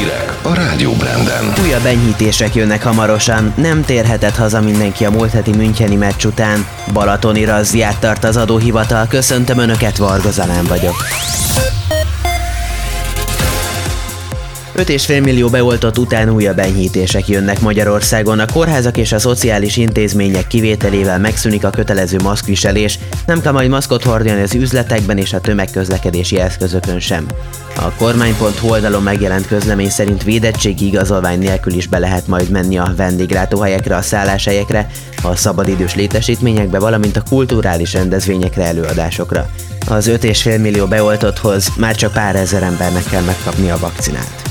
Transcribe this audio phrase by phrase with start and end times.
[0.00, 1.52] Hírek a Rádió Branden.
[1.62, 3.52] Újabb enyhítések jönnek hamarosan.
[3.56, 6.66] Nem térhetett haza mindenki a múlt heti Müncheni meccs után.
[6.92, 9.06] Balatoni razziát tart az adóhivatal.
[9.06, 10.94] Köszöntöm Önöket, Varga Zalán vagyok.
[14.76, 18.38] 5,5 millió beoltott után újabb enyhítések jönnek Magyarországon.
[18.38, 24.04] A kórházak és a szociális intézmények kivételével megszűnik a kötelező maszkviselés, nem kell majd maszkot
[24.04, 27.26] hordani az üzletekben és a tömegközlekedési eszközökön sem.
[27.76, 32.92] A kormány.hu oldalon megjelent közlemény szerint védettségi igazolvány nélkül is be lehet majd menni a
[32.96, 34.86] vendéglátóhelyekre, a szálláshelyekre,
[35.22, 39.50] a szabadidős létesítményekbe, valamint a kulturális rendezvényekre, előadásokra.
[39.86, 44.50] Az 5,5 millió beoltotthoz már csak pár ezer embernek kell megkapni a vakcinát.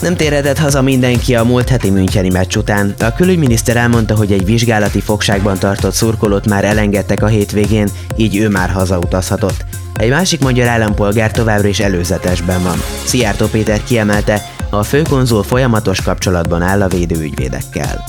[0.00, 2.94] Nem térhetett haza mindenki a múlt heti Müncheni meccs után.
[2.98, 8.48] A külügyminiszter elmondta, hogy egy vizsgálati fogságban tartott szurkolót már elengedtek a hétvégén, így ő
[8.48, 9.64] már hazautazhatott.
[9.96, 12.82] Egy másik magyar állampolgár továbbra is előzetesben van.
[13.04, 18.04] Szijjártó Péter kiemelte, a főkonzul folyamatos kapcsolatban áll a védőügyvédekkel.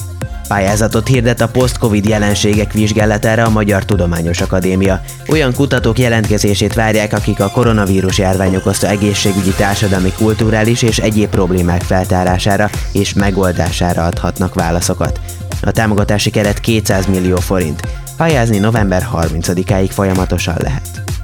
[0.48, 5.02] Pályázatot hirdet a post-covid jelenségek vizsgálatára a Magyar Tudományos Akadémia.
[5.28, 11.81] Olyan kutatók jelentkezését várják, akik a koronavírus járvány okozta egészségügyi, társadalmi, kulturális és egyéb problémák
[11.81, 15.20] feltárására és megoldására adhatnak válaszokat.
[15.62, 17.81] A támogatási keret 200 millió forint.
[18.18, 21.15] Pályázni november 30-áig folyamatosan lehet.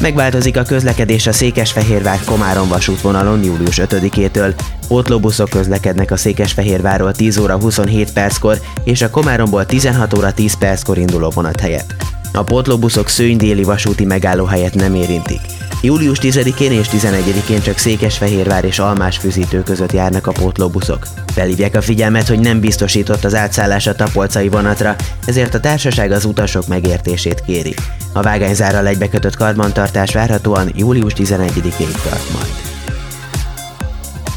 [0.00, 4.54] Megváltozik a közlekedés a Székesfehérvár-Komárom vasútvonalon július 5-től.
[4.88, 10.98] Pótlóbuszok közlekednek a Székesfehérvárról 10 óra 27 perckor és a Komáromból 16 óra 10 perckor
[10.98, 11.94] induló vonat helyett.
[12.32, 15.40] A pótlóbuszok Szőny déli vasúti megállóhelyet nem érintik.
[15.82, 21.06] Július 10-én és 11-én csak Székesfehérvár és Almás fűzítő között járnak a pótlóbuszok.
[21.26, 26.24] Felhívják a figyelmet, hogy nem biztosított az átszállás a tapolcai vonatra, ezért a társaság az
[26.24, 27.74] utasok megértését kéri.
[28.12, 32.50] A vágányzárral egybekötött karbantartás várhatóan július 11-ig tart majd.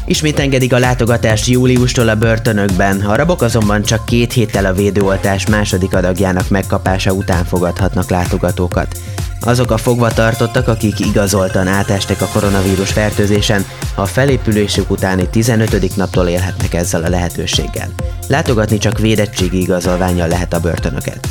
[0.06, 5.46] Ismét engedik a látogatást júliustól a börtönökben, a rabok azonban csak két héttel a védőoltás
[5.46, 8.96] második adagjának megkapása után fogadhatnak látogatókat.
[9.44, 15.96] Azok a fogva tartottak, akik igazoltan átestek a koronavírus fertőzésen, a felépülésük utáni 15.
[15.96, 17.88] naptól élhetnek ezzel a lehetőséggel.
[18.28, 21.28] Látogatni csak védettségi igazolványjal lehet a börtönöket.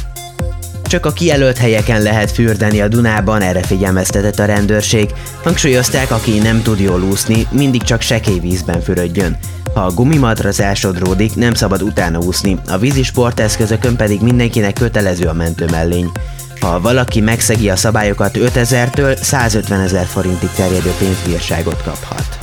[0.84, 5.14] Csak a kijelölt helyeken lehet fürdeni a Dunában, erre figyelmeztetett a rendőrség.
[5.44, 9.38] Hangsúlyozták, aki nem tud jól úszni, mindig csak sekély vízben fürödjön.
[9.74, 15.34] Ha a gumimadraz elsodródik, nem szabad utána úszni, a vízi sporteszközökön pedig mindenkinek kötelező a
[15.34, 16.12] mentőmellény.
[16.64, 22.38] Ha valaki megszegi a szabályokat 5000-től 150 ezer forintig terjedő pénzbírságot kaphat.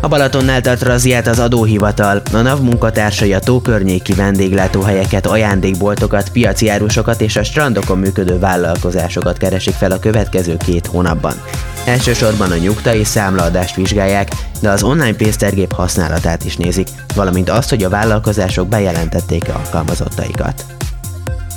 [0.00, 7.20] A Balatonnál tart razziát az adóhivatal, a NAV munkatársai a tókörnyéki vendéglátóhelyeket, ajándékboltokat, piaci árusokat
[7.20, 11.34] és a strandokon működő vállalkozásokat keresik fel a következő két hónapban.
[11.84, 14.28] Elsősorban a nyugta és számlaadást vizsgálják,
[14.60, 20.64] de az online pénztergép használatát is nézik, valamint azt, hogy a vállalkozások bejelentették-e alkalmazottaikat.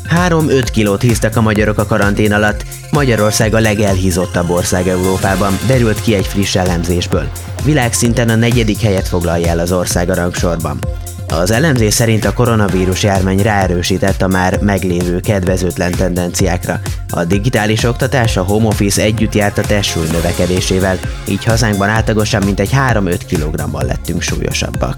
[0.10, 2.66] 3-5 kilót híztak a magyarok a karantén alatt.
[2.92, 7.28] Magyarország a legelhízottabb ország Európában, derült ki egy friss elemzésből.
[7.64, 10.80] Világszinten a negyedik helyet foglalja el az ország a rangsorban.
[11.28, 16.80] Az elemzés szerint a koronavírus járvány ráerősített a már meglévő kedvezőtlen tendenciákra.
[17.10, 22.70] A digitális oktatás, a home office együtt járt a testsúly növekedésével, így hazánkban átlagosan mintegy
[22.92, 24.96] 3-5 kg-ban lettünk súlyosabbak.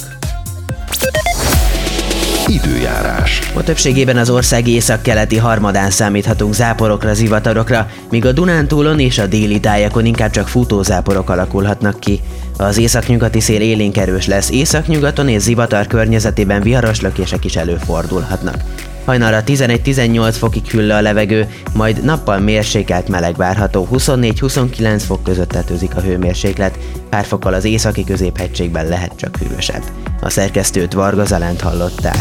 [2.47, 3.51] Időjárás.
[3.53, 9.59] A többségében az ország északkeleti harmadán számíthatunk záporokra, zivatarokra, míg a Dunántúlon és a déli
[9.59, 12.19] tájakon inkább csak futózáporok alakulhatnak ki.
[12.57, 18.55] Az északnyugati szél élénk erős lesz, északnyugaton és zivatar környezetében viharos lökések is előfordulhatnak.
[19.05, 25.95] Hajnalra 11-18 fokig hűl a levegő, majd nappal mérsékelt meleg várható, 24-29 fok között tetőzik
[25.95, 26.77] a hőmérséklet,
[27.09, 29.83] pár fokkal az északi középhegységben lehet csak hűvösebb.
[30.21, 32.17] A szerkesztőt Varga Zalent hallották.